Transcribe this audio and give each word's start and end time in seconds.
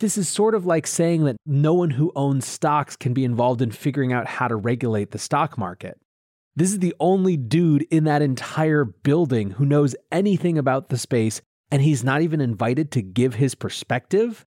This 0.00 0.16
is 0.16 0.28
sort 0.28 0.54
of 0.54 0.64
like 0.64 0.86
saying 0.86 1.24
that 1.24 1.38
no 1.44 1.74
one 1.74 1.90
who 1.90 2.12
owns 2.14 2.46
stocks 2.46 2.94
can 2.94 3.14
be 3.14 3.24
involved 3.24 3.60
in 3.60 3.72
figuring 3.72 4.12
out 4.12 4.28
how 4.28 4.46
to 4.46 4.54
regulate 4.54 5.10
the 5.10 5.18
stock 5.18 5.58
market. 5.58 5.98
This 6.54 6.70
is 6.70 6.78
the 6.78 6.94
only 7.00 7.36
dude 7.36 7.84
in 7.90 8.04
that 8.04 8.22
entire 8.22 8.84
building 8.84 9.50
who 9.50 9.66
knows 9.66 9.96
anything 10.12 10.56
about 10.56 10.88
the 10.88 10.98
space 10.98 11.40
and 11.72 11.82
he's 11.82 12.04
not 12.04 12.22
even 12.22 12.40
invited 12.40 12.92
to 12.92 13.02
give 13.02 13.34
his 13.34 13.56
perspective? 13.56 14.46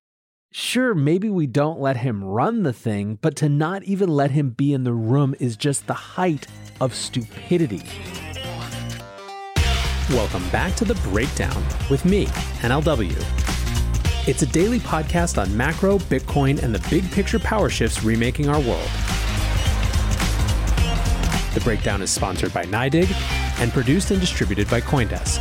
Sure, 0.53 0.95
maybe 0.95 1.29
we 1.29 1.47
don't 1.47 1.81
let 1.81 1.97
him 1.97 2.23
run 2.23 2.63
the 2.63 2.73
thing, 2.73 3.19
but 3.21 3.35
to 3.35 3.49
not 3.49 3.83
even 3.83 4.07
let 4.07 4.31
him 4.31 4.51
be 4.51 4.71
in 4.73 4.85
the 4.85 4.93
room 4.93 5.35
is 5.41 5.57
just 5.57 5.85
the 5.85 5.93
height 5.93 6.47
of 6.79 6.95
stupidity. 6.95 7.83
Welcome 10.11 10.47
back 10.49 10.75
to 10.77 10.85
The 10.85 10.95
Breakdown 11.09 11.61
with 11.89 12.05
me, 12.05 12.27
NLW. 12.61 13.60
It's 14.27 14.43
a 14.43 14.45
daily 14.45 14.77
podcast 14.77 15.41
on 15.41 15.57
macro, 15.57 15.97
Bitcoin, 15.97 16.61
and 16.61 16.75
the 16.75 16.89
big 16.91 17.09
picture 17.11 17.39
power 17.39 17.69
shifts 17.69 18.03
remaking 18.03 18.49
our 18.49 18.59
world. 18.59 18.87
The 21.55 21.61
Breakdown 21.63 22.03
is 22.03 22.11
sponsored 22.11 22.53
by 22.53 22.65
NYDIG 22.65 23.11
and 23.59 23.73
produced 23.73 24.11
and 24.11 24.21
distributed 24.21 24.69
by 24.69 24.79
CoinDesk. 24.79 25.39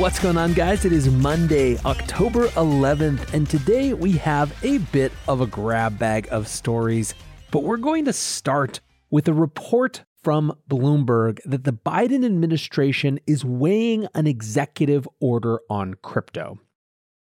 What's 0.00 0.18
going 0.18 0.36
on, 0.36 0.54
guys? 0.54 0.84
It 0.84 0.92
is 0.92 1.08
Monday, 1.08 1.78
October 1.84 2.48
11th, 2.48 3.32
and 3.32 3.48
today 3.48 3.94
we 3.94 4.10
have 4.14 4.52
a 4.64 4.78
bit 4.78 5.12
of 5.28 5.40
a 5.40 5.46
grab 5.46 6.00
bag 6.00 6.26
of 6.32 6.48
stories. 6.48 7.14
But 7.52 7.62
we're 7.62 7.76
going 7.76 8.06
to 8.06 8.12
start 8.12 8.80
with 9.08 9.28
a 9.28 9.32
report 9.32 10.02
from 10.24 10.56
Bloomberg 10.68 11.38
that 11.44 11.64
the 11.64 11.72
Biden 11.72 12.24
administration 12.24 13.20
is 13.26 13.44
weighing 13.44 14.08
an 14.14 14.26
executive 14.26 15.06
order 15.20 15.60
on 15.68 15.94
crypto. 16.02 16.58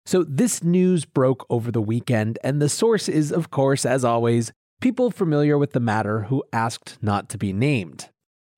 So, 0.05 0.23
this 0.23 0.63
news 0.63 1.05
broke 1.05 1.45
over 1.49 1.71
the 1.71 1.81
weekend, 1.81 2.37
and 2.43 2.61
the 2.61 2.69
source 2.69 3.07
is, 3.07 3.31
of 3.31 3.51
course, 3.51 3.85
as 3.85 4.03
always, 4.03 4.51
people 4.81 5.11
familiar 5.11 5.57
with 5.57 5.71
the 5.71 5.79
matter 5.79 6.23
who 6.23 6.43
asked 6.51 6.97
not 7.01 7.29
to 7.29 7.37
be 7.37 7.53
named. 7.53 8.09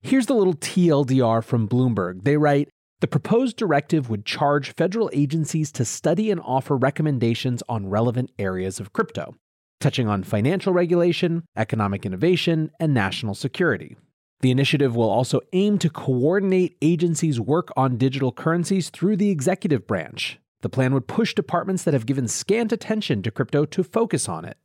Here's 0.01 0.25
the 0.25 0.33
little 0.33 0.55
TLDR 0.55 1.43
from 1.43 1.67
Bloomberg. 1.67 2.23
They 2.23 2.37
write 2.37 2.69
the 3.01 3.07
proposed 3.07 3.57
directive 3.57 4.09
would 4.09 4.25
charge 4.25 4.73
federal 4.75 5.09
agencies 5.13 5.71
to 5.73 5.85
study 5.85 6.31
and 6.31 6.39
offer 6.43 6.77
recommendations 6.77 7.61
on 7.67 7.89
relevant 7.89 8.31
areas 8.39 8.79
of 8.79 8.93
crypto, 8.93 9.35
touching 9.79 10.07
on 10.07 10.23
financial 10.23 10.71
regulation, 10.71 11.43
economic 11.55 12.05
innovation, 12.05 12.71
and 12.79 12.93
national 12.93 13.35
security. 13.35 13.97
The 14.41 14.51
initiative 14.51 14.95
will 14.95 15.09
also 15.09 15.41
aim 15.53 15.77
to 15.79 15.89
coordinate 15.89 16.77
agencies' 16.81 17.39
work 17.39 17.69
on 17.77 17.97
digital 17.97 18.31
currencies 18.31 18.89
through 18.89 19.17
the 19.17 19.29
executive 19.29 19.85
branch. 19.85 20.39
The 20.61 20.69
plan 20.69 20.93
would 20.93 21.07
push 21.07 21.33
departments 21.33 21.83
that 21.83 21.93
have 21.93 22.05
given 22.05 22.27
scant 22.27 22.71
attention 22.71 23.21
to 23.23 23.31
crypto 23.31 23.65
to 23.65 23.83
focus 23.83 24.27
on 24.27 24.45
it. 24.45 24.57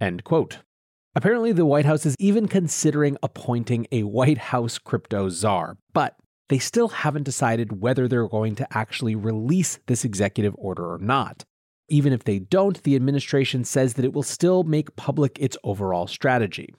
End 0.00 0.24
quote. 0.24 0.58
Apparently, 1.14 1.52
the 1.52 1.66
White 1.66 1.84
House 1.84 2.06
is 2.06 2.16
even 2.18 2.48
considering 2.48 3.18
appointing 3.22 3.86
a 3.92 4.02
White 4.02 4.38
House 4.38 4.78
crypto 4.78 5.28
czar, 5.28 5.76
but 5.92 6.16
they 6.48 6.58
still 6.58 6.88
haven't 6.88 7.24
decided 7.24 7.80
whether 7.80 8.08
they're 8.08 8.28
going 8.28 8.54
to 8.56 8.76
actually 8.76 9.14
release 9.14 9.78
this 9.86 10.04
executive 10.04 10.54
order 10.58 10.92
or 10.92 10.98
not. 10.98 11.44
Even 11.88 12.12
if 12.12 12.24
they 12.24 12.38
don't, 12.38 12.82
the 12.82 12.96
administration 12.96 13.64
says 13.64 13.94
that 13.94 14.04
it 14.04 14.14
will 14.14 14.22
still 14.22 14.62
make 14.62 14.96
public 14.96 15.38
its 15.38 15.56
overall 15.64 16.06
strategy. 16.06 16.74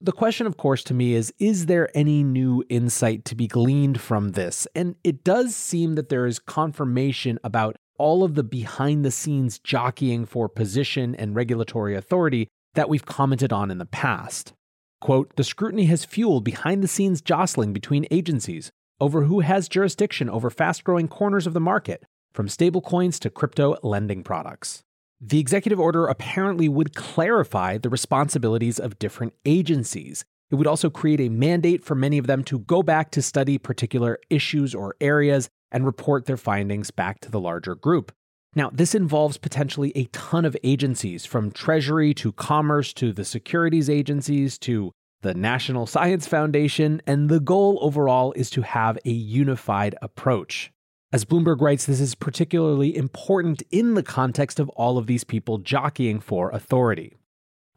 The 0.00 0.12
question, 0.12 0.46
of 0.46 0.58
course, 0.58 0.84
to 0.84 0.94
me 0.94 1.14
is 1.14 1.32
Is 1.38 1.66
there 1.66 1.88
any 1.96 2.22
new 2.22 2.62
insight 2.68 3.24
to 3.26 3.34
be 3.34 3.46
gleaned 3.46 4.00
from 4.00 4.32
this? 4.32 4.68
And 4.74 4.96
it 5.02 5.24
does 5.24 5.56
seem 5.56 5.94
that 5.94 6.10
there 6.10 6.26
is 6.26 6.38
confirmation 6.38 7.38
about 7.42 7.76
all 7.98 8.22
of 8.22 8.34
the 8.34 8.44
behind 8.44 9.04
the 9.04 9.10
scenes 9.10 9.58
jockeying 9.58 10.26
for 10.26 10.50
position 10.50 11.14
and 11.14 11.34
regulatory 11.34 11.94
authority 11.94 12.48
that 12.74 12.90
we've 12.90 13.06
commented 13.06 13.54
on 13.54 13.70
in 13.70 13.78
the 13.78 13.86
past. 13.86 14.52
Quote, 15.00 15.34
the 15.36 15.44
scrutiny 15.44 15.86
has 15.86 16.04
fueled 16.04 16.44
behind 16.44 16.82
the 16.82 16.88
scenes 16.88 17.22
jostling 17.22 17.72
between 17.72 18.06
agencies, 18.10 18.70
over 19.00 19.24
who 19.24 19.40
has 19.40 19.68
jurisdiction 19.68 20.28
over 20.28 20.50
fast 20.50 20.84
growing 20.84 21.08
corners 21.08 21.46
of 21.46 21.54
the 21.54 21.60
market, 21.60 22.04
from 22.34 22.48
stablecoins 22.48 23.18
to 23.20 23.30
crypto 23.30 23.76
lending 23.82 24.22
products. 24.22 24.82
The 25.20 25.40
executive 25.40 25.80
order 25.80 26.06
apparently 26.06 26.68
would 26.68 26.94
clarify 26.94 27.78
the 27.78 27.88
responsibilities 27.88 28.78
of 28.78 28.98
different 28.98 29.32
agencies. 29.46 30.24
It 30.50 30.56
would 30.56 30.66
also 30.66 30.90
create 30.90 31.20
a 31.20 31.30
mandate 31.30 31.82
for 31.82 31.94
many 31.94 32.18
of 32.18 32.26
them 32.26 32.44
to 32.44 32.58
go 32.60 32.82
back 32.82 33.10
to 33.12 33.22
study 33.22 33.56
particular 33.58 34.18
issues 34.28 34.74
or 34.74 34.94
areas 35.00 35.48
and 35.72 35.86
report 35.86 36.26
their 36.26 36.36
findings 36.36 36.90
back 36.90 37.20
to 37.20 37.30
the 37.30 37.40
larger 37.40 37.74
group. 37.74 38.12
Now, 38.54 38.70
this 38.72 38.94
involves 38.94 39.38
potentially 39.38 39.92
a 39.94 40.04
ton 40.12 40.44
of 40.44 40.56
agencies, 40.62 41.26
from 41.26 41.50
Treasury 41.50 42.14
to 42.14 42.32
Commerce 42.32 42.92
to 42.94 43.12
the 43.12 43.24
securities 43.24 43.90
agencies 43.90 44.58
to 44.60 44.92
the 45.22 45.34
National 45.34 45.86
Science 45.86 46.26
Foundation, 46.26 47.02
and 47.06 47.28
the 47.28 47.40
goal 47.40 47.78
overall 47.80 48.32
is 48.32 48.48
to 48.50 48.62
have 48.62 48.98
a 49.04 49.10
unified 49.10 49.94
approach. 50.00 50.72
As 51.12 51.24
Bloomberg 51.24 51.60
writes, 51.60 51.86
this 51.86 52.00
is 52.00 52.16
particularly 52.16 52.96
important 52.96 53.62
in 53.70 53.94
the 53.94 54.02
context 54.02 54.58
of 54.58 54.68
all 54.70 54.98
of 54.98 55.06
these 55.06 55.22
people 55.22 55.58
jockeying 55.58 56.18
for 56.18 56.50
authority. 56.50 57.14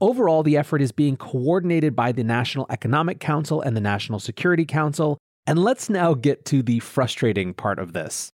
Overall, 0.01 0.41
the 0.41 0.57
effort 0.57 0.81
is 0.81 0.91
being 0.91 1.15
coordinated 1.15 1.95
by 1.95 2.11
the 2.11 2.23
National 2.23 2.65
Economic 2.69 3.19
Council 3.19 3.61
and 3.61 3.77
the 3.77 3.81
National 3.81 4.19
Security 4.19 4.65
Council. 4.65 5.19
And 5.45 5.59
let's 5.59 5.89
now 5.89 6.15
get 6.15 6.43
to 6.45 6.63
the 6.63 6.79
frustrating 6.79 7.53
part 7.53 7.77
of 7.77 7.93
this. 7.93 8.31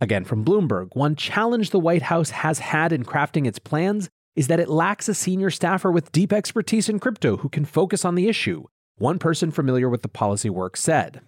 Again, 0.00 0.24
from 0.24 0.44
Bloomberg, 0.44 0.94
one 0.94 1.16
challenge 1.16 1.70
the 1.70 1.78
White 1.78 2.02
House 2.02 2.30
has 2.30 2.60
had 2.60 2.92
in 2.92 3.04
crafting 3.04 3.46
its 3.46 3.58
plans 3.58 4.08
is 4.34 4.46
that 4.46 4.60
it 4.60 4.68
lacks 4.68 5.08
a 5.08 5.14
senior 5.14 5.50
staffer 5.50 5.90
with 5.90 6.12
deep 6.12 6.32
expertise 6.32 6.88
in 6.88 7.00
crypto 7.00 7.38
who 7.38 7.48
can 7.48 7.64
focus 7.64 8.04
on 8.04 8.14
the 8.14 8.28
issue, 8.28 8.64
one 8.96 9.18
person 9.18 9.50
familiar 9.50 9.88
with 9.88 10.02
the 10.02 10.08
policy 10.08 10.48
work 10.48 10.76
said. 10.76 11.20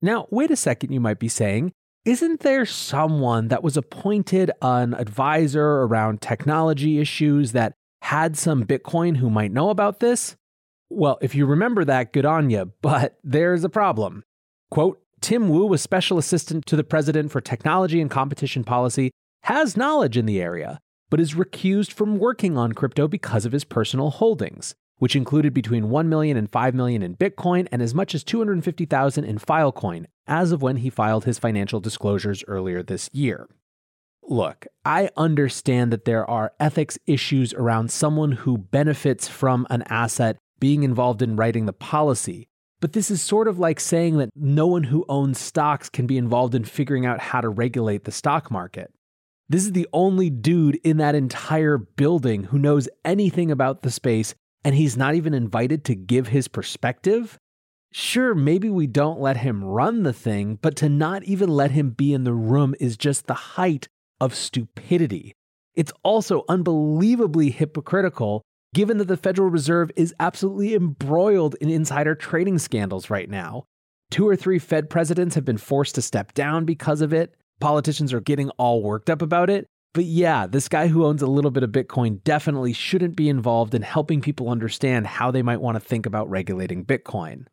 Now, 0.00 0.26
wait 0.30 0.50
a 0.50 0.56
second, 0.56 0.92
you 0.92 1.00
might 1.00 1.18
be 1.18 1.28
saying. 1.28 1.72
Isn't 2.06 2.38
there 2.38 2.64
someone 2.64 3.48
that 3.48 3.64
was 3.64 3.76
appointed 3.76 4.52
an 4.62 4.94
advisor 4.94 5.82
around 5.82 6.22
technology 6.22 7.00
issues 7.00 7.50
that 7.50 7.72
had 8.00 8.36
some 8.36 8.62
Bitcoin 8.62 9.16
who 9.16 9.28
might 9.28 9.50
know 9.50 9.70
about 9.70 9.98
this? 9.98 10.36
Well, 10.88 11.18
if 11.20 11.34
you 11.34 11.46
remember 11.46 11.84
that, 11.84 12.12
good 12.12 12.24
on 12.24 12.48
you, 12.48 12.72
but 12.80 13.18
there's 13.24 13.64
a 13.64 13.68
problem. 13.68 14.22
Quote 14.70 15.02
Tim 15.20 15.48
Wu, 15.48 15.72
a 15.72 15.78
special 15.78 16.16
assistant 16.16 16.64
to 16.66 16.76
the 16.76 16.84
president 16.84 17.32
for 17.32 17.40
technology 17.40 18.00
and 18.00 18.08
competition 18.08 18.62
policy, 18.62 19.10
has 19.42 19.76
knowledge 19.76 20.16
in 20.16 20.26
the 20.26 20.40
area, 20.40 20.78
but 21.10 21.18
is 21.18 21.34
recused 21.34 21.90
from 21.90 22.18
working 22.18 22.56
on 22.56 22.72
crypto 22.72 23.08
because 23.08 23.44
of 23.44 23.50
his 23.50 23.64
personal 23.64 24.10
holdings, 24.10 24.76
which 24.98 25.16
included 25.16 25.52
between 25.52 25.90
1 25.90 26.08
million 26.08 26.36
and 26.36 26.52
5 26.52 26.72
million 26.72 27.02
in 27.02 27.16
Bitcoin 27.16 27.66
and 27.72 27.82
as 27.82 27.96
much 27.96 28.14
as 28.14 28.22
250,000 28.22 29.24
in 29.24 29.40
Filecoin 29.40 30.06
as 30.26 30.52
of 30.52 30.62
when 30.62 30.78
he 30.78 30.90
filed 30.90 31.24
his 31.24 31.38
financial 31.38 31.80
disclosures 31.80 32.44
earlier 32.48 32.82
this 32.82 33.10
year. 33.12 33.48
Look, 34.28 34.66
I 34.84 35.10
understand 35.16 35.92
that 35.92 36.04
there 36.04 36.28
are 36.28 36.52
ethics 36.58 36.98
issues 37.06 37.54
around 37.54 37.90
someone 37.90 38.32
who 38.32 38.58
benefits 38.58 39.28
from 39.28 39.66
an 39.70 39.82
asset 39.82 40.36
being 40.58 40.82
involved 40.82 41.22
in 41.22 41.36
writing 41.36 41.66
the 41.66 41.72
policy, 41.72 42.48
but 42.80 42.92
this 42.92 43.10
is 43.10 43.22
sort 43.22 43.46
of 43.46 43.58
like 43.58 43.78
saying 43.78 44.18
that 44.18 44.30
no 44.34 44.66
one 44.66 44.84
who 44.84 45.04
owns 45.08 45.38
stocks 45.38 45.88
can 45.88 46.06
be 46.06 46.18
involved 46.18 46.54
in 46.54 46.64
figuring 46.64 47.06
out 47.06 47.20
how 47.20 47.40
to 47.40 47.48
regulate 47.48 48.04
the 48.04 48.12
stock 48.12 48.50
market. 48.50 48.92
This 49.48 49.64
is 49.64 49.72
the 49.72 49.88
only 49.92 50.28
dude 50.28 50.80
in 50.82 50.96
that 50.96 51.14
entire 51.14 51.78
building 51.78 52.44
who 52.44 52.58
knows 52.58 52.88
anything 53.04 53.52
about 53.52 53.82
the 53.82 53.92
space, 53.92 54.34
and 54.64 54.74
he's 54.74 54.96
not 54.96 55.14
even 55.14 55.34
invited 55.34 55.84
to 55.84 55.94
give 55.94 56.28
his 56.28 56.48
perspective? 56.48 57.38
Sure, 57.98 58.34
maybe 58.34 58.68
we 58.68 58.86
don't 58.86 59.22
let 59.22 59.38
him 59.38 59.64
run 59.64 60.02
the 60.02 60.12
thing, 60.12 60.58
but 60.60 60.76
to 60.76 60.86
not 60.86 61.24
even 61.24 61.48
let 61.48 61.70
him 61.70 61.88
be 61.88 62.12
in 62.12 62.24
the 62.24 62.34
room 62.34 62.74
is 62.78 62.94
just 62.94 63.26
the 63.26 63.32
height 63.32 63.88
of 64.20 64.34
stupidity. 64.34 65.32
It's 65.74 65.94
also 66.02 66.44
unbelievably 66.46 67.48
hypocritical 67.48 68.42
given 68.74 68.98
that 68.98 69.08
the 69.08 69.16
Federal 69.16 69.48
Reserve 69.48 69.90
is 69.96 70.14
absolutely 70.20 70.74
embroiled 70.74 71.54
in 71.58 71.70
insider 71.70 72.14
trading 72.14 72.58
scandals 72.58 73.08
right 73.08 73.30
now. 73.30 73.64
Two 74.10 74.28
or 74.28 74.36
three 74.36 74.58
Fed 74.58 74.90
presidents 74.90 75.34
have 75.34 75.46
been 75.46 75.56
forced 75.56 75.94
to 75.94 76.02
step 76.02 76.34
down 76.34 76.66
because 76.66 77.00
of 77.00 77.14
it. 77.14 77.34
Politicians 77.60 78.12
are 78.12 78.20
getting 78.20 78.50
all 78.58 78.82
worked 78.82 79.08
up 79.08 79.22
about 79.22 79.48
it. 79.48 79.66
But 79.94 80.04
yeah, 80.04 80.46
this 80.46 80.68
guy 80.68 80.88
who 80.88 81.06
owns 81.06 81.22
a 81.22 81.26
little 81.26 81.50
bit 81.50 81.62
of 81.62 81.70
Bitcoin 81.70 82.22
definitely 82.24 82.74
shouldn't 82.74 83.16
be 83.16 83.30
involved 83.30 83.74
in 83.74 83.80
helping 83.80 84.20
people 84.20 84.50
understand 84.50 85.06
how 85.06 85.30
they 85.30 85.40
might 85.40 85.62
want 85.62 85.76
to 85.76 85.80
think 85.80 86.04
about 86.04 86.28
regulating 86.28 86.84
Bitcoin. 86.84 87.46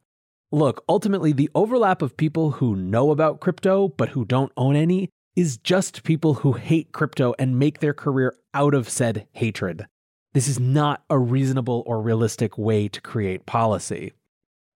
Look, 0.53 0.83
ultimately, 0.87 1.33
the 1.33 1.49
overlap 1.55 2.03
of 2.03 2.15
people 2.15 2.51
who 2.51 2.75
know 2.75 3.09
about 3.09 3.39
crypto 3.39 3.87
but 3.87 4.09
who 4.09 4.23
don't 4.23 4.51
own 4.55 4.75
any 4.75 5.09
is 5.35 5.57
just 5.57 6.03
people 6.03 6.35
who 6.35 6.53
hate 6.53 6.91
crypto 6.91 7.33
and 7.39 7.57
make 7.57 7.79
their 7.79 7.95
career 7.95 8.35
out 8.53 8.75
of 8.75 8.87
said 8.87 9.25
hatred. 9.31 9.87
This 10.33 10.47
is 10.47 10.59
not 10.59 11.05
a 11.09 11.17
reasonable 11.17 11.81
or 11.87 11.99
realistic 11.99 12.55
way 12.55 12.87
to 12.87 13.01
create 13.01 13.47
policy. 13.47 14.13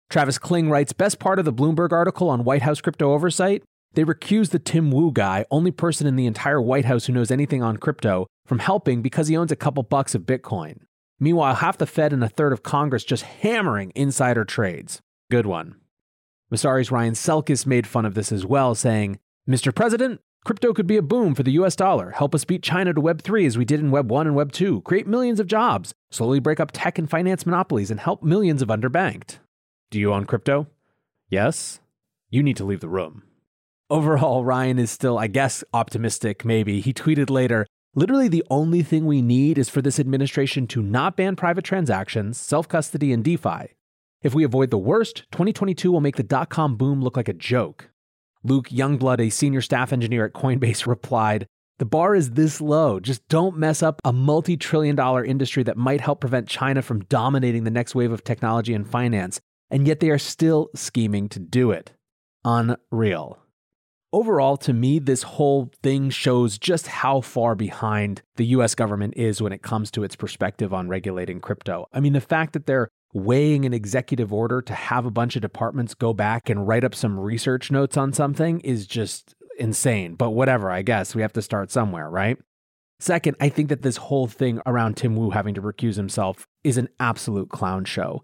Travis 0.08 0.38
Kling 0.38 0.70
writes 0.70 0.94
Best 0.94 1.19
part 1.19 1.38
of 1.38 1.44
the 1.44 1.52
Bloomberg 1.52 1.93
article 1.93 2.31
on 2.31 2.44
White 2.44 2.62
House 2.62 2.81
crypto 2.81 3.12
oversight? 3.12 3.62
They 3.93 4.05
recused 4.05 4.52
the 4.52 4.58
Tim 4.58 4.90
Wu 4.90 5.12
guy, 5.12 5.44
only 5.50 5.72
person 5.72 6.06
in 6.06 6.17
the 6.17 6.25
entire 6.25 6.61
White 6.61 6.87
House 6.87 7.05
who 7.05 7.12
knows 7.12 7.31
anything 7.31 7.62
on 7.62 7.76
crypto, 7.76 8.26
from 8.46 8.61
helping 8.61 9.02
because 9.02 9.29
he 9.29 9.37
owns 9.37 9.52
a 9.52 9.56
couple 9.56 9.82
bucks 9.82 10.14
of 10.14 10.22
Bitcoin. 10.22 10.79
Meanwhile, 11.20 11.56
half 11.56 11.76
the 11.76 11.87
Fed 11.87 12.14
and 12.14 12.25
a 12.25 12.31
third 12.31 12.55
of 12.55 12.62
Congress 12.62 13.05
just 13.05 13.25
hammering 13.25 13.93
insider 13.94 14.46
trades. 14.46 15.02
Good 15.31 15.46
one. 15.46 15.76
Messari's 16.50 16.93
Ryan 16.93 17.14
Selkis 17.14 17.67
made 17.67 17.87
fun 17.87 18.05
of 18.05 18.14
this 18.14 18.31
as 18.31 18.46
well, 18.46 18.75
saying, 18.75 19.19
Mr. 19.49 19.75
President, 19.75 20.20
Crypto 20.44 20.73
could 20.73 20.87
be 20.87 20.96
a 20.96 21.02
boom 21.02 21.34
for 21.34 21.43
the 21.43 21.52
US 21.52 21.75
dollar, 21.75 22.12
help 22.12 22.32
us 22.32 22.44
beat 22.44 22.62
China 22.62 22.94
to 22.94 23.00
Web 23.00 23.20
3 23.23 23.46
as 23.46 23.58
we 23.58 23.64
did 23.64 23.81
in 23.81 23.90
Web 23.90 24.08
1 24.08 24.28
and 24.28 24.37
Web 24.37 24.52
2, 24.52 24.82
create 24.82 25.08
millions 25.08 25.40
of 25.40 25.49
jobs, 25.49 25.93
slowly 26.12 26.38
break 26.38 26.61
up 26.61 26.70
tech 26.73 26.99
and 26.99 27.11
finance 27.11 27.44
monopolies, 27.44 27.90
and 27.90 27.99
help 27.99 28.23
millions 28.23 28.62
of 28.62 28.69
underbanked. 28.69 29.38
Do 29.90 29.99
you 29.99 30.12
own 30.12 30.25
crypto? 30.25 30.69
Yes? 31.29 31.81
You 32.31 32.44
need 32.44 32.56
to 32.58 32.64
leave 32.64 32.81
the 32.81 32.88
room. 32.88 33.25
Overall, 33.90 34.44
Ryan 34.44 34.79
is 34.79 34.93
still, 34.93 35.19
I 35.19 35.26
guess, 35.26 35.64
optimistic, 35.72 36.44
maybe. 36.44 36.81
He 36.81 36.93
tweeted 36.93 37.31
later 37.31 37.67
Literally, 37.96 38.29
the 38.29 38.44
only 38.50 38.82
thing 38.82 39.06
we 39.06 39.22
need 39.22 39.56
is 39.56 39.70
for 39.70 39.81
this 39.81 39.99
administration 39.99 40.67
to 40.67 40.82
not 40.82 41.17
ban 41.17 41.34
private 41.34 41.64
transactions, 41.64 42.38
self 42.38 42.69
custody, 42.69 43.11
and 43.11 43.25
DeFi. 43.25 43.75
If 44.26 44.34
we 44.34 44.43
avoid 44.43 44.70
the 44.70 44.76
worst, 44.76 45.19
2022 45.31 45.93
will 45.93 46.00
make 46.00 46.17
the 46.17 46.25
dot 46.25 46.50
com 46.50 46.75
boom 46.75 47.00
look 47.00 47.17
like 47.17 47.28
a 47.28 47.32
joke. 47.32 47.90
Luke 48.43 48.70
Youngblood, 48.70 49.20
a 49.20 49.31
senior 49.31 49.61
staff 49.61 49.93
engineer 49.93 50.26
at 50.26 50.32
Coinbase, 50.32 50.84
replied, 50.88 51.46
The 51.78 51.84
bar 51.84 52.17
is 52.17 52.32
this 52.32 52.61
low. 52.61 52.99
Just 52.99 53.28
don't 53.28 53.56
mess 53.56 53.84
up 53.84 54.00
a 54.05 54.12
multi 54.12 54.56
trillion 54.56 54.96
dollar 54.96 55.25
industry 55.25 55.62
that 55.62 55.76
might 55.76 56.00
help 56.00 56.20
prevent 56.20 56.49
China 56.49 56.82
from 56.82 57.05
dominating 57.05 57.62
the 57.62 57.70
next 57.70 57.94
wave 57.94 58.11
of 58.11 58.25
technology 58.25 58.75
and 58.75 58.90
finance. 58.90 59.40
And 59.70 59.87
yet 59.87 60.00
they 60.00 60.11
are 60.11 60.19
still 60.19 60.70
scheming 60.75 61.29
to 61.29 61.38
do 61.38 61.70
it. 61.70 61.93
Unreal. 62.44 63.38
Overall, 64.12 64.56
to 64.56 64.72
me, 64.72 64.99
this 64.99 65.22
whole 65.22 65.70
thing 65.84 66.11
shows 66.11 66.58
just 66.58 66.88
how 66.88 67.20
far 67.20 67.55
behind 67.55 68.22
the 68.37 68.46
US 68.46 68.75
government 68.75 69.14
is 69.17 69.40
when 69.40 69.52
it 69.52 69.62
comes 69.62 69.93
to 69.93 70.02
its 70.02 70.17
perspective 70.17 70.75
on 70.75 70.88
regulating 70.88 71.38
crypto. 71.38 71.87
I 71.93 72.00
mean, 72.00 72.12
the 72.12 72.20
fact 72.20 72.55
that 72.55 72.67
they're 72.67 72.88
weighing 73.17 73.65
an 73.65 73.73
executive 73.73 74.33
order 74.33 74.61
to 74.61 74.75
have 74.75 75.07
a 75.07 75.11
bunch 75.11 75.37
of 75.37 75.43
departments 75.43 75.95
go 75.95 76.13
back 76.13 76.51
and 76.51 76.69
write 76.69 76.85
up 76.85 76.95
some 76.95 77.19
research 77.19 77.71
notes 77.71 77.97
on 77.97 78.13
something 78.13 78.61
is 78.61 78.87
just 78.87 79.35
insane. 79.59 80.15
But 80.15 80.31
whatever, 80.31 80.71
I 80.71 80.83
guess 80.83 81.15
we 81.15 81.23
have 81.23 81.33
to 81.33 81.43
start 81.43 81.71
somewhere, 81.71 82.11
right? 82.11 82.39
Second, 83.01 83.37
I 83.41 83.49
think 83.49 83.69
that 83.69 83.83
this 83.83 83.97
whole 83.97 84.27
thing 84.27 84.61
around 84.67 84.97
Tim 84.97 85.17
Wu 85.17 85.31
having 85.31 85.55
to 85.55 85.63
recuse 85.63 85.97
himself 85.97 86.47
is 86.65 86.79
an 86.79 86.89
absolute 87.01 87.51
clown 87.51 87.85
show. 87.85 88.23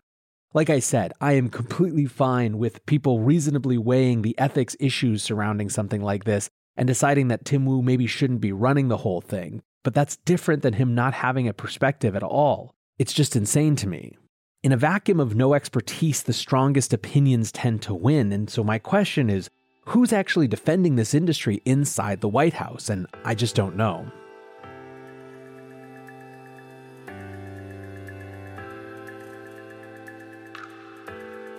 Like 0.54 0.70
I 0.70 0.78
said, 0.78 1.12
I 1.20 1.32
am 1.32 1.48
completely 1.48 2.06
fine 2.06 2.58
with 2.58 2.84
people 2.84 3.20
reasonably 3.20 3.78
weighing 3.78 4.22
the 4.22 4.38
ethics 4.38 4.76
issues 4.78 5.22
surrounding 5.22 5.70
something 5.70 6.02
like 6.02 6.24
this 6.24 6.50
and 6.76 6.86
deciding 6.86 7.28
that 7.28 7.44
Tim 7.44 7.64
Wu 7.64 7.82
maybe 7.82 8.06
shouldn't 8.06 8.40
be 8.40 8.52
running 8.52 8.88
the 8.88 8.98
whole 8.98 9.20
thing. 9.20 9.62
But 9.84 9.94
that's 9.94 10.16
different 10.18 10.62
than 10.62 10.74
him 10.74 10.94
not 10.94 11.14
having 11.14 11.48
a 11.48 11.54
perspective 11.54 12.14
at 12.14 12.22
all. 12.22 12.74
It's 12.98 13.12
just 13.12 13.36
insane 13.36 13.76
to 13.76 13.88
me 13.88 14.16
in 14.62 14.70
a 14.70 14.76
vacuum 14.76 15.18
of 15.18 15.34
no 15.34 15.54
expertise, 15.54 16.22
the 16.22 16.32
strongest 16.32 16.92
opinions 16.92 17.50
tend 17.50 17.82
to 17.82 17.94
win. 17.94 18.30
And 18.32 18.48
so 18.48 18.62
my 18.62 18.78
question 18.78 19.28
is 19.28 19.50
who's 19.86 20.12
actually 20.12 20.46
defending 20.46 20.94
this 20.94 21.14
industry 21.14 21.60
inside 21.64 22.20
the 22.20 22.28
White 22.28 22.54
House? 22.54 22.88
And 22.88 23.06
I 23.24 23.34
just 23.34 23.56
don't 23.56 23.76
know. 23.76 24.06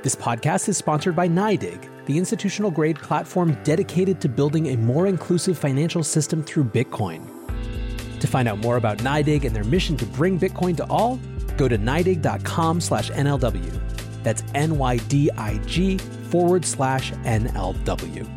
This 0.02 0.16
podcast 0.16 0.68
is 0.68 0.78
sponsored 0.78 1.16
by 1.16 1.30
NYDIG, 1.30 2.06
the 2.06 2.18
institutional 2.18 2.72
grade 2.72 3.00
platform 3.00 3.58
dedicated 3.64 4.20
to 4.22 4.30
building 4.30 4.68
a 4.68 4.78
more 4.78 5.08
inclusive 5.08 5.58
financial 5.58 6.04
system 6.04 6.44
through 6.44 6.66
Bitcoin. 6.66 7.30
To 8.20 8.28
find 8.28 8.48
out 8.48 8.60
more 8.60 8.76
about 8.78 8.98
NYDIG 9.00 9.46
and 9.46 9.56
their 9.56 9.64
mission 9.64 9.96
to 9.98 10.06
bring 10.06 10.38
Bitcoin 10.38 10.76
to 10.78 10.86
all, 10.88 11.20
go 11.58 11.68
to 11.68 11.78
NYDIG.com 11.78 12.82
slash 12.82 13.12
NLW. 13.12 13.80
That's 14.24 14.44
N-Y-D-I-G 14.56 15.98
forward 15.98 16.66
slash 16.66 17.12
NLW. 17.12 18.28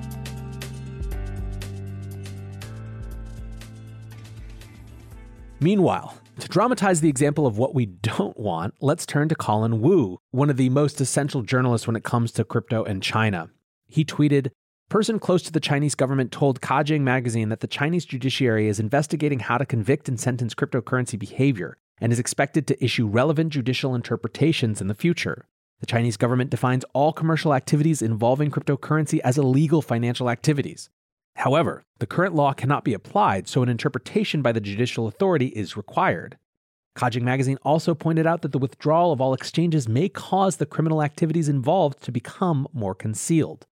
Meanwhile, 5.59 6.15
to 6.41 6.49
dramatize 6.49 7.01
the 7.01 7.09
example 7.09 7.47
of 7.47 7.57
what 7.57 7.75
we 7.75 7.87
don't 7.87 8.39
want, 8.39 8.75
let's 8.81 9.07
turn 9.07 9.29
to 9.31 9.35
Colin 9.35 9.81
Wu, 9.81 10.19
one 10.31 10.51
of 10.51 10.59
the 10.59 10.69
most 10.69 11.01
essential 11.01 11.41
journalists 11.43 11.87
when 11.87 11.97
it 11.97 12.05
comes 12.05 12.31
to 12.33 12.45
crypto 12.45 12.85
and 12.85 13.03
China. 13.03 13.49
He 13.87 14.05
tweeted, 14.05 14.51
Person 14.89 15.19
close 15.19 15.43
to 15.43 15.53
the 15.53 15.59
Chinese 15.59 15.95
government 15.95 16.31
told 16.31 16.61
Caijing 16.61 17.01
magazine 17.01 17.49
that 17.49 17.61
the 17.61 17.67
Chinese 17.67 18.05
judiciary 18.05 18.69
is 18.69 18.79
investigating 18.79 19.41
how 19.41 19.59
to 19.59 19.67
convict 19.67 20.09
and 20.09 20.21
sentence 20.21 20.55
cryptocurrency 20.55 21.19
behavior 21.19 21.79
and 22.01 22.13
is 22.13 22.19
expected 22.19 22.67
to 22.67 22.85
issue 22.85 23.07
relevant 23.07 23.53
judicial 23.53 23.95
interpretations 23.95 24.81
in 24.81 24.89
the 24.89 24.95
future. 24.95 25.47
The 25.81 25.87
Chinese 25.87 26.17
government 26.17 26.51
defines 26.51 26.85
all 26.95 27.13
commercial 27.13 27.53
activities 27.53 28.03
involving 28.03 28.51
cryptocurrency 28.51 29.21
as 29.21 29.39
illegal 29.39 29.83
financial 29.83 30.31
activities. 30.31 30.89
However, 31.37 31.83
the 31.99 32.07
current 32.07 32.35
law 32.35 32.55
cannot 32.55 32.85
be 32.85 32.95
applied, 32.95 33.47
so 33.47 33.63
an 33.63 33.69
interpretation 33.69 34.41
by 34.41 34.53
the 34.53 34.61
judicial 34.61 35.07
authority 35.07 35.49
is 35.49 35.77
required. 35.77 36.39
Caixin 36.97 37.23
magazine 37.23 37.59
also 37.63 37.95
pointed 37.95 38.27
out 38.27 38.41
that 38.41 38.53
the 38.53 38.59
withdrawal 38.59 39.13
of 39.13 39.21
all 39.21 39.35
exchanges 39.35 39.87
may 39.87 40.09
cause 40.09 40.57
the 40.57 40.65
criminal 40.65 41.03
activities 41.03 41.49
involved 41.49 42.03
to 42.05 42.11
become 42.11 42.67
more 42.73 42.95
concealed. 42.95 43.67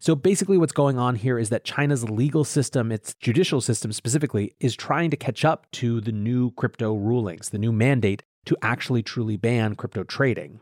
So 0.00 0.14
basically, 0.14 0.58
what's 0.58 0.72
going 0.72 0.96
on 0.96 1.16
here 1.16 1.38
is 1.38 1.48
that 1.48 1.64
China's 1.64 2.08
legal 2.08 2.44
system, 2.44 2.92
its 2.92 3.14
judicial 3.14 3.60
system 3.60 3.92
specifically, 3.92 4.54
is 4.60 4.76
trying 4.76 5.10
to 5.10 5.16
catch 5.16 5.44
up 5.44 5.68
to 5.72 6.00
the 6.00 6.12
new 6.12 6.52
crypto 6.52 6.94
rulings, 6.94 7.50
the 7.50 7.58
new 7.58 7.72
mandate 7.72 8.22
to 8.46 8.56
actually 8.62 9.02
truly 9.02 9.36
ban 9.36 9.74
crypto 9.74 10.04
trading. 10.04 10.60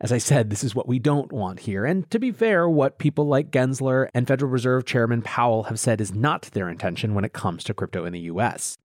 As 0.00 0.10
I 0.10 0.18
said, 0.18 0.48
this 0.48 0.64
is 0.64 0.74
what 0.74 0.88
we 0.88 0.98
don't 0.98 1.32
want 1.32 1.60
here. 1.60 1.84
And 1.84 2.08
to 2.10 2.18
be 2.18 2.30
fair, 2.30 2.68
what 2.68 2.98
people 2.98 3.26
like 3.26 3.50
Gensler 3.50 4.08
and 4.14 4.26
Federal 4.26 4.50
Reserve 4.50 4.86
Chairman 4.86 5.22
Powell 5.22 5.64
have 5.64 5.80
said 5.80 6.00
is 6.00 6.14
not 6.14 6.42
their 6.52 6.68
intention 6.68 7.14
when 7.14 7.24
it 7.24 7.32
comes 7.32 7.64
to 7.64 7.74
crypto 7.74 8.04
in 8.04 8.12
the 8.12 8.20
US. 8.20 8.78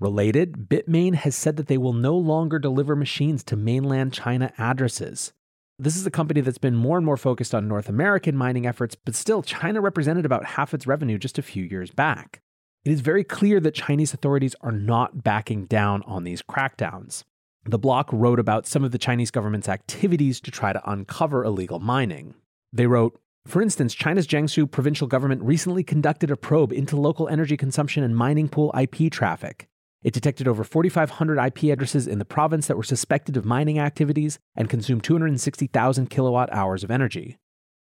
Related, 0.00 0.68
Bitmain 0.68 1.14
has 1.14 1.36
said 1.36 1.56
that 1.56 1.68
they 1.68 1.78
will 1.78 1.92
no 1.92 2.16
longer 2.16 2.58
deliver 2.58 2.96
machines 2.96 3.44
to 3.44 3.56
mainland 3.56 4.12
China 4.12 4.52
addresses. 4.58 5.32
This 5.78 5.96
is 5.96 6.06
a 6.06 6.10
company 6.10 6.40
that's 6.40 6.56
been 6.56 6.74
more 6.74 6.96
and 6.96 7.04
more 7.04 7.18
focused 7.18 7.54
on 7.54 7.68
North 7.68 7.90
American 7.90 8.34
mining 8.34 8.66
efforts, 8.66 8.94
but 8.94 9.14
still, 9.14 9.42
China 9.42 9.82
represented 9.82 10.24
about 10.24 10.46
half 10.46 10.72
its 10.72 10.86
revenue 10.86 11.18
just 11.18 11.38
a 11.38 11.42
few 11.42 11.64
years 11.64 11.90
back. 11.90 12.40
It 12.86 12.92
is 12.92 13.02
very 13.02 13.22
clear 13.22 13.60
that 13.60 13.74
Chinese 13.74 14.14
authorities 14.14 14.54
are 14.62 14.72
not 14.72 15.22
backing 15.22 15.66
down 15.66 16.02
on 16.04 16.24
these 16.24 16.40
crackdowns. 16.40 17.24
The 17.66 17.78
block 17.78 18.08
wrote 18.10 18.38
about 18.38 18.66
some 18.66 18.84
of 18.84 18.92
the 18.92 18.96
Chinese 18.96 19.30
government's 19.30 19.68
activities 19.68 20.40
to 20.42 20.50
try 20.50 20.72
to 20.72 20.90
uncover 20.90 21.44
illegal 21.44 21.78
mining. 21.78 22.36
They 22.72 22.86
wrote, 22.86 23.20
for 23.46 23.60
instance, 23.60 23.92
China's 23.92 24.26
Jiangsu 24.26 24.70
provincial 24.70 25.06
government 25.06 25.42
recently 25.42 25.84
conducted 25.84 26.30
a 26.30 26.36
probe 26.36 26.72
into 26.72 26.96
local 26.96 27.28
energy 27.28 27.56
consumption 27.58 28.02
and 28.02 28.16
mining 28.16 28.48
pool 28.48 28.74
IP 28.78 29.12
traffic. 29.12 29.68
It 30.02 30.14
detected 30.14 30.46
over 30.46 30.62
4,500 30.62 31.38
IP 31.38 31.64
addresses 31.64 32.06
in 32.06 32.18
the 32.18 32.24
province 32.24 32.66
that 32.66 32.76
were 32.76 32.82
suspected 32.82 33.36
of 33.36 33.44
mining 33.44 33.78
activities 33.78 34.38
and 34.54 34.70
consumed 34.70 35.04
260,000 35.04 36.08
kilowatt 36.10 36.52
hours 36.52 36.84
of 36.84 36.90
energy. 36.90 37.38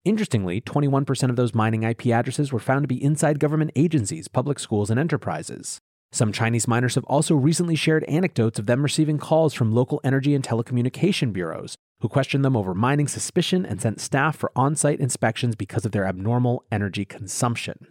Interestingly, 0.06 0.62
21% 0.62 1.30
of 1.30 1.36
those 1.36 1.54
mining 1.54 1.84
IP 1.84 2.08
addresses 2.08 2.54
were 2.54 2.60
found 2.60 2.84
to 2.84 2.88
be 2.88 3.04
inside 3.04 3.40
government 3.40 3.72
agencies, 3.76 4.28
public 4.28 4.58
schools, 4.58 4.90
and 4.90 5.00
enterprises. 5.00 5.80
Some 6.12 6.32
Chinese 6.32 6.68
miners 6.68 6.96
have 6.96 7.04
also 7.04 7.36
recently 7.36 7.76
shared 7.76 8.06
anecdotes 8.06 8.58
of 8.58 8.66
them 8.66 8.84
receiving 8.84 9.18
calls 9.18 9.54
from 9.54 9.74
local 9.74 10.00
energy 10.04 10.34
and 10.34 10.44
telecommunication 10.44 11.34
bureaus 11.34 11.76
who 12.00 12.08
questioned 12.08 12.46
them 12.46 12.56
over 12.56 12.74
mining 12.74 13.08
suspicion 13.08 13.66
and 13.66 13.82
sent 13.82 14.00
staff 14.00 14.38
for 14.38 14.52
on 14.56 14.76
site 14.76 15.00
inspections 15.00 15.56
because 15.56 15.86
of 15.86 15.92
their 15.92 16.06
abnormal 16.06 16.64
energy 16.72 17.06
consumption. 17.06 17.88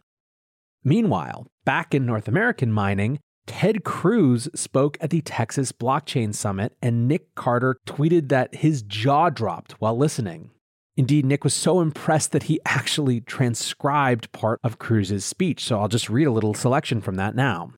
Meanwhile, 0.85 1.47
back 1.65 1.95
in 1.95 2.07
North 2.07 2.29
American 2.29 2.73
mining, 2.73 3.19
Ted 3.47 3.85
Cruz 3.85 4.49
spoke 4.55 4.99
at 5.01 5.11
the 5.11 5.21
Texas 5.21 5.73
Blockchain 5.73 6.35
Summit, 6.35 6.77
and 6.83 7.07
Nick 7.07 7.35
Carter 7.35 7.79
tweeted 7.87 8.29
that 8.29 8.57
his 8.57 8.83
jaw 8.83 9.31
dropped 9.31 9.73
while 9.81 9.97
listening. 9.97 10.51
Indeed, 10.97 11.25
Nick 11.25 11.45
was 11.45 11.55
so 11.55 11.81
impressed 11.81 12.33
that 12.33 12.45
he 12.45 12.61
actually 12.67 13.21
transcribed 13.21 14.33
part 14.33 14.61
of 14.65 14.79
Cruz's 14.79 15.25
speech, 15.25 15.65
so 15.65 15.81
I'll 15.81 15.89
just 15.89 16.11
read 16.11 16.27
a 16.27 16.33
little 16.33 16.55
selection 16.55 17.01
from 17.01 17.15
that 17.17 17.35
now. 17.35 17.73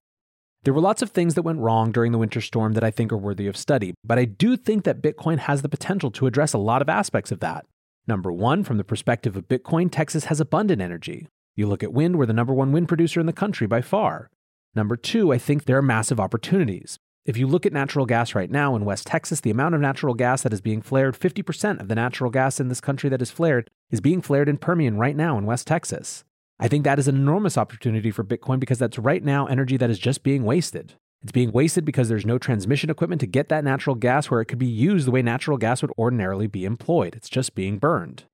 There 0.64 0.74
were 0.74 0.80
lots 0.80 1.02
of 1.02 1.10
things 1.10 1.34
that 1.34 1.42
went 1.42 1.60
wrong 1.60 1.92
during 1.92 2.12
the 2.12 2.18
winter 2.18 2.40
storm 2.40 2.72
that 2.72 2.84
I 2.84 2.90
think 2.90 3.12
are 3.12 3.16
worthy 3.16 3.46
of 3.46 3.56
study, 3.56 3.94
but 4.04 4.18
I 4.18 4.24
do 4.24 4.56
think 4.56 4.84
that 4.84 5.02
Bitcoin 5.02 5.38
has 5.38 5.62
the 5.62 5.68
potential 5.68 6.10
to 6.12 6.26
address 6.26 6.52
a 6.52 6.58
lot 6.58 6.82
of 6.82 6.88
aspects 6.88 7.30
of 7.30 7.40
that. 7.40 7.64
Number 8.06 8.32
one, 8.32 8.64
from 8.64 8.78
the 8.78 8.84
perspective 8.84 9.36
of 9.36 9.48
Bitcoin, 9.48 9.90
Texas 9.90 10.24
has 10.24 10.40
abundant 10.40 10.80
energy. 10.80 11.28
You 11.54 11.66
look 11.66 11.82
at 11.82 11.92
wind, 11.92 12.18
we're 12.18 12.26
the 12.26 12.32
number 12.32 12.54
one 12.54 12.72
wind 12.72 12.88
producer 12.88 13.20
in 13.20 13.26
the 13.26 13.32
country 13.32 13.66
by 13.66 13.82
far. 13.82 14.30
Number 14.78 14.96
two, 14.96 15.32
I 15.32 15.38
think 15.38 15.64
there 15.64 15.76
are 15.76 15.82
massive 15.82 16.20
opportunities. 16.20 17.00
If 17.26 17.36
you 17.36 17.48
look 17.48 17.66
at 17.66 17.72
natural 17.72 18.06
gas 18.06 18.36
right 18.36 18.48
now 18.48 18.76
in 18.76 18.84
West 18.84 19.08
Texas, 19.08 19.40
the 19.40 19.50
amount 19.50 19.74
of 19.74 19.80
natural 19.80 20.14
gas 20.14 20.42
that 20.42 20.52
is 20.52 20.60
being 20.60 20.82
flared, 20.82 21.18
50% 21.18 21.80
of 21.80 21.88
the 21.88 21.96
natural 21.96 22.30
gas 22.30 22.60
in 22.60 22.68
this 22.68 22.80
country 22.80 23.10
that 23.10 23.20
is 23.20 23.32
flared, 23.32 23.70
is 23.90 24.00
being 24.00 24.22
flared 24.22 24.48
in 24.48 24.56
Permian 24.56 24.96
right 24.96 25.16
now 25.16 25.36
in 25.36 25.46
West 25.46 25.66
Texas. 25.66 26.22
I 26.60 26.68
think 26.68 26.84
that 26.84 27.00
is 27.00 27.08
an 27.08 27.16
enormous 27.16 27.58
opportunity 27.58 28.12
for 28.12 28.22
Bitcoin 28.22 28.60
because 28.60 28.78
that's 28.78 29.00
right 29.00 29.24
now 29.24 29.46
energy 29.46 29.76
that 29.78 29.90
is 29.90 29.98
just 29.98 30.22
being 30.22 30.44
wasted. 30.44 30.94
It's 31.22 31.32
being 31.32 31.50
wasted 31.50 31.84
because 31.84 32.08
there's 32.08 32.24
no 32.24 32.38
transmission 32.38 32.88
equipment 32.88 33.20
to 33.22 33.26
get 33.26 33.48
that 33.48 33.64
natural 33.64 33.96
gas 33.96 34.30
where 34.30 34.40
it 34.40 34.46
could 34.46 34.60
be 34.60 34.66
used 34.66 35.08
the 35.08 35.10
way 35.10 35.22
natural 35.22 35.58
gas 35.58 35.82
would 35.82 35.90
ordinarily 35.98 36.46
be 36.46 36.64
employed. 36.64 37.16
It's 37.16 37.28
just 37.28 37.56
being 37.56 37.78
burned. 37.78 38.26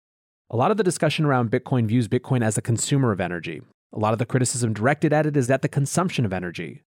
A 0.50 0.58
lot 0.58 0.70
of 0.70 0.76
the 0.76 0.84
discussion 0.84 1.24
around 1.24 1.50
Bitcoin 1.50 1.86
views 1.86 2.06
Bitcoin 2.06 2.44
as 2.44 2.58
a 2.58 2.62
consumer 2.62 3.12
of 3.12 3.20
energy. 3.22 3.62
A 3.94 4.00
lot 4.00 4.12
of 4.12 4.18
the 4.18 4.26
criticism 4.26 4.72
directed 4.72 5.12
at 5.12 5.24
it 5.24 5.36
is 5.36 5.48
at 5.48 5.62
the 5.62 5.68
consumption 5.68 6.24
of 6.24 6.32
energy. 6.32 6.82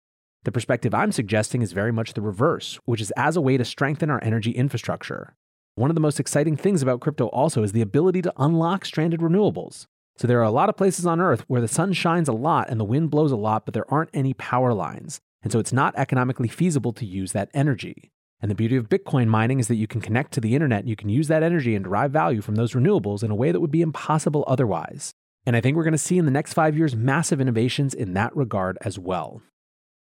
The 0.45 0.53
perspective 0.53 0.95
I'm 0.95 1.11
suggesting 1.11 1.61
is 1.61 1.73
very 1.73 1.91
much 1.91 2.15
the 2.15 2.23
reverse, 2.23 2.79
which 2.85 3.01
is 3.01 3.11
as 3.17 3.37
a 3.37 3.41
way 3.41 3.57
to 3.57 3.65
strengthen 3.65 4.09
our 4.09 4.23
energy 4.23 4.53
infrastructure. 4.53 5.35
One 5.75 5.91
of 5.91 5.97
the 5.97 6.01
most 6.01 6.21
exciting 6.21 6.57
things 6.57 6.81
about 6.81 7.01
crypto 7.01 7.27
also 7.27 7.65
is 7.65 7.73
the 7.73 7.81
ability 7.81 8.23
to 8.23 8.33
unlock 8.37 8.85
stranded 8.85 9.19
renewables. 9.19 9.87
So 10.17 10.29
there 10.29 10.39
are 10.39 10.45
a 10.45 10.53
lot 10.53 10.69
of 10.69 10.77
places 10.77 11.05
on 11.05 11.21
Earth 11.21 11.43
where 11.49 11.61
the 11.61 11.67
sun 11.67 11.93
shines 11.93 12.29
a 12.29 12.33
lot 12.33 12.71
and 12.71 12.79
the 12.79 12.85
wind 12.85 13.11
blows 13.11 13.33
a 13.33 13.37
lot, 13.37 13.65
but 13.65 13.75
there 13.75 13.93
aren't 13.93 14.11
any 14.15 14.35
power 14.35 14.73
lines. 14.73 15.21
And 15.43 15.51
so 15.51 15.59
it's 15.59 15.73
not 15.73 15.99
economically 15.99 16.49
feasible 16.49 16.93
to 16.93 17.05
use 17.05 17.33
that 17.33 17.51
energy. 17.53 18.13
And 18.41 18.49
the 18.49 18.55
beauty 18.55 18.77
of 18.77 18.89
Bitcoin 18.89 19.27
mining 19.27 19.59
is 19.59 19.67
that 19.67 19.75
you 19.75 19.89
can 19.89 20.01
connect 20.01 20.31
to 20.35 20.41
the 20.41 20.55
internet 20.55 20.81
and 20.81 20.89
you 20.89 20.97
can 20.97 21.09
use 21.09 21.27
that 21.27 21.43
energy 21.43 21.75
and 21.75 21.85
derive 21.85 22.13
value 22.13 22.43
from 22.43 22.55
those 22.55 22.75
renewables 22.75 23.25
in 23.25 23.33
a 23.33 23.37
way 23.37 23.51
that 23.51 23.61
would 23.61 23.73
be 23.73 23.83
impossible 23.83 24.45
otherwise. 24.47 25.15
And 25.45 25.57
I 25.57 25.61
think 25.61 25.77
we're 25.77 25.85
going 25.85 25.93
to 25.93 25.99
see 25.99 26.19
in 26.19 26.25
the 26.25 26.31
next 26.31 26.53
five 26.53 26.77
years 26.77 26.95
massive 26.95 27.41
innovations 27.41 27.95
in 27.95 28.15
that 28.15 28.35
regard 28.37 28.79
as 28.83 28.99
well. 28.99 29.43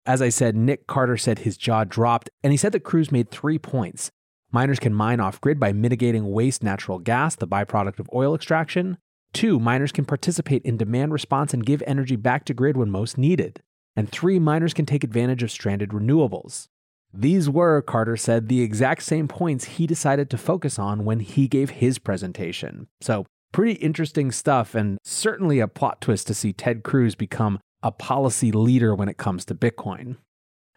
As 0.05 0.21
I 0.21 0.29
said, 0.31 0.57
Nick 0.57 0.87
Carter 0.87 1.17
said 1.17 1.41
his 1.41 1.57
jaw 1.57 1.85
dropped, 1.85 2.29
and 2.43 2.53
he 2.53 2.57
said 2.57 2.73
that 2.73 2.81
Cruz 2.85 3.13
made 3.13 3.31
three 3.31 3.59
points. 3.59 4.11
Miners 4.51 4.79
can 4.79 4.93
mine 4.93 5.21
off 5.21 5.41
grid 5.41 5.59
by 5.59 5.73
mitigating 5.73 6.31
waste 6.31 6.63
natural 6.63 6.99
gas, 6.99 7.37
the 7.37 7.49
byproduct 7.49 7.99
of 7.99 8.11
oil 8.13 8.35
extraction. 8.35 8.99
Two, 9.33 9.59
miners 9.59 9.93
can 9.93 10.05
participate 10.05 10.63
in 10.63 10.77
demand 10.77 11.13
response 11.13 11.55
and 11.55 11.65
give 11.65 11.83
energy 11.87 12.17
back 12.17 12.45
to 12.45 12.55
grid 12.55 12.77
when 12.77 12.91
most 12.91 13.17
needed. 13.17 13.63
And 13.97 14.11
three, 14.11 14.39
miners 14.39 14.75
can 14.75 14.85
take 14.85 15.05
advantage 15.05 15.43
of 15.43 15.51
stranded 15.51 15.91
renewables. 15.91 16.69
These 17.15 17.49
were, 17.49 17.81
Carter 17.81 18.17
said, 18.17 18.49
the 18.49 18.63
exact 18.63 19.03
same 19.03 19.29
points 19.29 19.65
he 19.65 19.87
decided 19.87 20.29
to 20.31 20.39
focus 20.39 20.79
on 20.79 21.05
when 21.05 21.21
he 21.21 21.47
gave 21.47 21.71
his 21.71 21.99
presentation. 21.99 22.89
So, 23.01 23.27
pretty 23.53 23.75
interesting 23.75 24.33
stuff, 24.33 24.75
and 24.75 24.99
certainly 25.05 25.61
a 25.61 25.69
plot 25.69 26.01
twist 26.01 26.27
to 26.27 26.35
see 26.35 26.53
Ted 26.53 26.83
Cruz 26.83 27.15
become 27.15 27.61
a 27.83 27.93
policy 27.93 28.51
leader 28.51 28.95
when 28.95 29.09
it 29.09 29.19
comes 29.19 29.45
to 29.45 29.55
Bitcoin. 29.55 30.17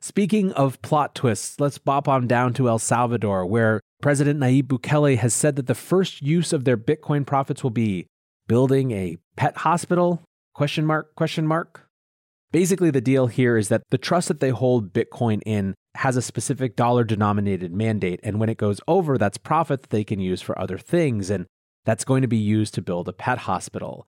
Speaking 0.01 0.51
of 0.51 0.81
plot 0.81 1.15
twists, 1.15 1.59
let's 1.59 1.77
bop 1.77 2.07
on 2.07 2.27
down 2.27 2.53
to 2.55 2.69
El 2.69 2.77
Salvador, 2.77 3.45
where 3.45 3.81
President 4.01 4.39
Nayib 4.39 4.63
Bukele 4.63 5.17
has 5.17 5.33
said 5.33 5.55
that 5.55 5.67
the 5.67 5.73
first 5.73 6.21
use 6.21 6.53
of 6.53 6.63
their 6.63 6.77
Bitcoin 6.77 7.25
profits 7.25 7.63
will 7.63 7.71
be 7.71 8.05
building 8.47 8.91
a 8.91 9.17
pet 9.35 9.57
hospital? 9.57 10.21
Question 10.53 10.85
mark, 10.85 11.15
question 11.15 11.47
mark. 11.47 11.87
Basically, 12.51 12.91
the 12.91 13.01
deal 13.01 13.27
here 13.27 13.57
is 13.57 13.69
that 13.69 13.81
the 13.89 13.97
trust 13.97 14.27
that 14.27 14.39
they 14.39 14.51
hold 14.51 14.93
Bitcoin 14.93 15.41
in 15.45 15.73
has 15.95 16.15
a 16.15 16.21
specific 16.21 16.75
dollar 16.75 17.03
denominated 17.03 17.73
mandate. 17.73 18.19
And 18.23 18.39
when 18.39 18.49
it 18.49 18.57
goes 18.57 18.79
over, 18.87 19.17
that's 19.17 19.37
profit 19.37 19.81
that 19.81 19.89
they 19.89 20.03
can 20.03 20.19
use 20.19 20.41
for 20.41 20.57
other 20.59 20.77
things. 20.77 21.29
And 21.29 21.47
that's 21.85 22.03
going 22.03 22.21
to 22.23 22.27
be 22.27 22.37
used 22.37 22.73
to 22.73 22.81
build 22.81 23.07
a 23.07 23.13
pet 23.13 23.39
hospital. 23.39 24.07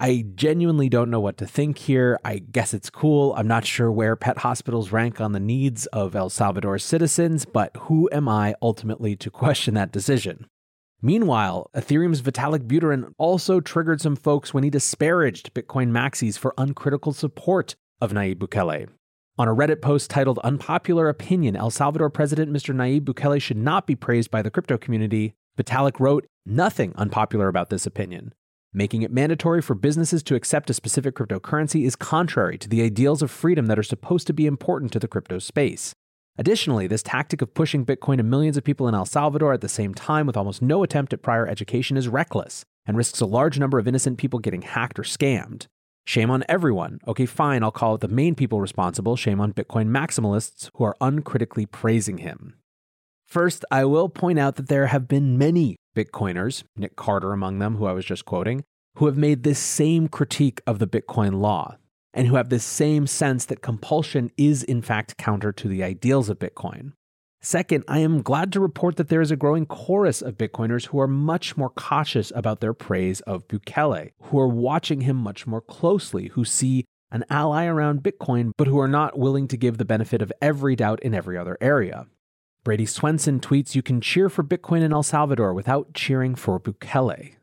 I 0.00 0.24
genuinely 0.34 0.88
don't 0.88 1.10
know 1.10 1.20
what 1.20 1.36
to 1.36 1.46
think 1.46 1.78
here. 1.78 2.18
I 2.24 2.38
guess 2.38 2.74
it's 2.74 2.90
cool. 2.90 3.34
I'm 3.36 3.46
not 3.46 3.64
sure 3.64 3.92
where 3.92 4.16
pet 4.16 4.38
hospitals 4.38 4.90
rank 4.90 5.20
on 5.20 5.30
the 5.30 5.38
needs 5.38 5.86
of 5.86 6.16
El 6.16 6.28
Salvador's 6.28 6.84
citizens, 6.84 7.44
but 7.44 7.76
who 7.82 8.10
am 8.10 8.28
I 8.28 8.56
ultimately 8.60 9.14
to 9.16 9.30
question 9.30 9.74
that 9.74 9.92
decision? 9.92 10.46
Meanwhile, 11.00 11.70
Ethereum's 11.76 12.22
Vitalik 12.22 12.66
Buterin 12.66 13.12
also 13.18 13.60
triggered 13.60 14.00
some 14.00 14.16
folks 14.16 14.52
when 14.52 14.64
he 14.64 14.70
disparaged 14.70 15.54
Bitcoin 15.54 15.90
maxis 15.90 16.38
for 16.38 16.54
uncritical 16.58 17.12
support 17.12 17.76
of 18.00 18.12
Nayib 18.12 18.36
Bukele. 18.36 18.88
On 19.38 19.48
a 19.48 19.54
Reddit 19.54 19.80
post 19.80 20.10
titled 20.10 20.38
Unpopular 20.44 21.08
Opinion, 21.08 21.56
El 21.56 21.70
Salvador 21.70 22.10
President 22.10 22.52
Mr. 22.52 22.74
Nayib 22.74 23.02
Bukele 23.02 23.40
should 23.40 23.56
not 23.56 23.86
be 23.86 23.96
praised 23.96 24.30
by 24.30 24.42
the 24.42 24.50
crypto 24.50 24.76
community, 24.76 25.34
Vitalik 25.58 26.00
wrote, 26.00 26.26
Nothing 26.46 26.92
unpopular 26.96 27.48
about 27.48 27.70
this 27.70 27.86
opinion. 27.86 28.32
Making 28.72 29.02
it 29.02 29.12
mandatory 29.12 29.60
for 29.60 29.74
businesses 29.74 30.22
to 30.24 30.34
accept 30.34 30.70
a 30.70 30.74
specific 30.74 31.14
cryptocurrency 31.14 31.84
is 31.84 31.94
contrary 31.94 32.56
to 32.58 32.68
the 32.68 32.82
ideals 32.82 33.20
of 33.20 33.30
freedom 33.30 33.66
that 33.66 33.78
are 33.78 33.82
supposed 33.82 34.26
to 34.28 34.32
be 34.32 34.46
important 34.46 34.92
to 34.92 34.98
the 34.98 35.08
crypto 35.08 35.38
space. 35.38 35.92
Additionally, 36.38 36.86
this 36.86 37.02
tactic 37.02 37.42
of 37.42 37.52
pushing 37.52 37.84
Bitcoin 37.84 38.16
to 38.16 38.22
millions 38.22 38.56
of 38.56 38.64
people 38.64 38.88
in 38.88 38.94
El 38.94 39.04
Salvador 39.04 39.52
at 39.52 39.60
the 39.60 39.68
same 39.68 39.92
time 39.94 40.26
with 40.26 40.38
almost 40.38 40.62
no 40.62 40.82
attempt 40.82 41.12
at 41.12 41.22
prior 41.22 41.46
education 41.46 41.98
is 41.98 42.08
reckless 42.08 42.64
and 42.86 42.96
risks 42.96 43.20
a 43.20 43.26
large 43.26 43.58
number 43.58 43.78
of 43.78 43.86
innocent 43.86 44.16
people 44.16 44.38
getting 44.38 44.62
hacked 44.62 44.98
or 44.98 45.02
scammed. 45.02 45.66
Shame 46.06 46.30
on 46.30 46.42
everyone. 46.48 46.98
Okay, 47.06 47.26
fine, 47.26 47.62
I'll 47.62 47.70
call 47.70 47.94
it 47.94 48.00
the 48.00 48.08
main 48.08 48.34
people 48.34 48.60
responsible. 48.60 49.16
Shame 49.16 49.40
on 49.40 49.52
Bitcoin 49.52 49.88
maximalists 49.88 50.70
who 50.74 50.84
are 50.84 50.96
uncritically 51.00 51.66
praising 51.66 52.18
him. 52.18 52.54
First, 53.32 53.64
I 53.70 53.86
will 53.86 54.10
point 54.10 54.38
out 54.38 54.56
that 54.56 54.68
there 54.68 54.88
have 54.88 55.08
been 55.08 55.38
many 55.38 55.76
Bitcoiners, 55.96 56.64
Nick 56.76 56.96
Carter 56.96 57.32
among 57.32 57.60
them, 57.60 57.76
who 57.76 57.86
I 57.86 57.92
was 57.92 58.04
just 58.04 58.26
quoting, 58.26 58.62
who 58.96 59.06
have 59.06 59.16
made 59.16 59.42
this 59.42 59.58
same 59.58 60.06
critique 60.08 60.60
of 60.66 60.78
the 60.78 60.86
Bitcoin 60.86 61.40
law 61.40 61.78
and 62.12 62.28
who 62.28 62.34
have 62.34 62.50
this 62.50 62.62
same 62.62 63.06
sense 63.06 63.46
that 63.46 63.62
compulsion 63.62 64.30
is 64.36 64.62
in 64.62 64.82
fact 64.82 65.16
counter 65.16 65.50
to 65.50 65.66
the 65.66 65.82
ideals 65.82 66.28
of 66.28 66.38
Bitcoin. 66.38 66.92
Second, 67.40 67.84
I 67.88 68.00
am 68.00 68.20
glad 68.20 68.52
to 68.52 68.60
report 68.60 68.96
that 68.96 69.08
there 69.08 69.22
is 69.22 69.30
a 69.30 69.36
growing 69.36 69.64
chorus 69.64 70.20
of 70.20 70.36
Bitcoiners 70.36 70.88
who 70.88 71.00
are 71.00 71.08
much 71.08 71.56
more 71.56 71.70
cautious 71.70 72.32
about 72.34 72.60
their 72.60 72.74
praise 72.74 73.20
of 73.20 73.48
Bukele, 73.48 74.10
who 74.24 74.38
are 74.38 74.46
watching 74.46 75.00
him 75.00 75.16
much 75.16 75.46
more 75.46 75.62
closely, 75.62 76.28
who 76.34 76.44
see 76.44 76.84
an 77.10 77.24
ally 77.30 77.64
around 77.64 78.02
Bitcoin, 78.02 78.52
but 78.58 78.66
who 78.66 78.78
are 78.78 78.86
not 78.86 79.18
willing 79.18 79.48
to 79.48 79.56
give 79.56 79.78
the 79.78 79.86
benefit 79.86 80.20
of 80.20 80.30
every 80.42 80.76
doubt 80.76 81.00
in 81.00 81.14
every 81.14 81.38
other 81.38 81.56
area. 81.62 82.06
Brady 82.64 82.86
Swenson 82.86 83.40
tweets 83.40 83.74
You 83.74 83.82
can 83.82 84.00
cheer 84.00 84.28
for 84.28 84.44
Bitcoin 84.44 84.82
in 84.82 84.92
El 84.92 85.02
Salvador 85.02 85.52
without 85.52 85.94
cheering 85.94 86.36
for 86.36 86.60
Bukele. 86.60 87.34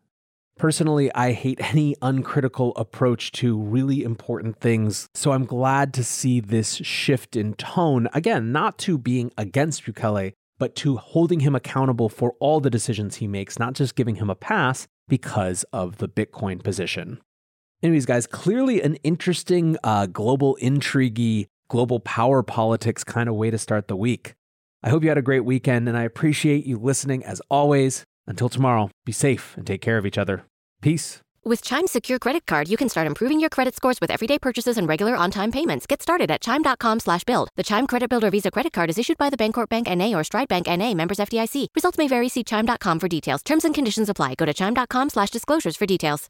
Personally, 0.58 1.14
I 1.14 1.34
hate 1.34 1.60
any 1.74 1.94
uncritical 2.02 2.74
approach 2.78 3.34
to 3.34 3.60
really 3.60 4.04
important 4.04 4.62
things, 4.62 5.10
so 5.14 5.34
I'm 5.34 5.44
glad 5.44 5.94
to 5.96 6.06
see 6.06 6.40
this 6.40 6.76
shift 6.76 7.36
in 7.36 7.54
tone. 7.56 8.08
Again, 8.14 8.54
not 8.54 8.78
to 8.80 8.98
being 8.98 9.32
against 9.38 9.84
Bukele, 9.84 10.32
but 10.58 10.74
to 10.78 10.96
holding 10.96 11.42
him 11.42 11.54
accountable 11.54 12.08
for 12.08 12.36
all 12.40 12.62
the 12.62 12.70
decisions 12.70 13.18
he 13.18 13.28
makes, 13.28 13.60
not 13.60 13.74
just 13.74 13.96
giving 13.96 14.16
him 14.16 14.30
a 14.30 14.36
pass 14.36 14.88
because 15.10 15.64
of 15.74 15.98
the 15.98 16.08
Bitcoin 16.08 16.64
position. 16.64 17.20
Anyways, 17.84 18.06
guys, 18.06 18.26
clearly 18.26 18.82
an 18.82 18.96
interesting 19.04 19.76
uh, 19.84 20.06
global 20.06 20.56
intrigue, 20.56 21.50
global 21.68 22.00
power 22.00 22.42
politics 22.42 23.04
kind 23.04 23.28
of 23.28 23.36
way 23.36 23.50
to 23.50 23.58
start 23.58 23.90
the 23.90 23.98
week. 23.98 24.36
I 24.82 24.90
hope 24.90 25.04
you 25.04 25.10
had 25.10 25.18
a 25.18 25.22
great 25.22 25.46
weekend, 25.46 25.88
and 25.88 25.98
I 25.98 26.04
appreciate 26.04 26.66
you 26.66 26.78
listening 26.78 27.24
as 27.24 27.42
always. 27.50 28.06
Until 28.28 28.50
tomorrow, 28.50 28.92
be 29.06 29.12
safe 29.12 29.58
and 29.58 29.66
take 29.66 29.82
care 29.82 29.98
of 29.98 30.06
each 30.06 30.18
other. 30.18 30.46
Peace. 30.82 31.20
With 31.44 31.62
Chime's 31.62 31.92
secure 31.92 32.20
credit 32.20 32.46
card, 32.46 32.68
you 32.68 32.78
can 32.78 32.90
start 32.90 33.08
improving 33.08 33.40
your 33.40 33.50
credit 33.50 33.76
scores 33.76 34.00
with 34.02 34.12
everyday 34.12 34.38
purchases 34.38 34.78
and 34.78 34.88
regular 34.88 35.16
on-time 35.16 35.52
payments. 35.52 35.88
Get 35.88 36.02
started 36.02 36.30
at 36.30 36.42
chime.com 36.42 37.00
slash 37.00 37.24
build. 37.24 37.50
The 37.56 37.64
Chime 37.64 37.88
Credit 37.88 38.10
Builder 38.10 38.30
Visa 38.30 38.52
Credit 38.52 38.72
Card 38.74 38.90
is 38.90 38.98
issued 38.98 39.18
by 39.18 39.30
the 39.30 39.38
Bancorp 39.38 39.70
Bank 39.70 39.90
N.A. 39.90 40.14
or 40.14 40.24
Stride 40.24 40.48
Bank 40.48 40.68
N.A. 40.68 40.94
members 40.94 41.18
FDIC. 41.18 41.68
Results 41.74 41.98
may 41.98 42.08
vary. 42.08 42.30
See 42.30 42.44
chime.com 42.44 43.00
for 43.00 43.08
details. 43.08 43.42
Terms 43.42 43.66
and 43.66 43.74
conditions 43.74 44.10
apply. 44.10 44.36
Go 44.36 44.46
to 44.46 44.54
chime.com 44.54 45.10
slash 45.10 45.30
disclosures 45.30 45.76
for 45.78 45.86
details. 45.86 46.28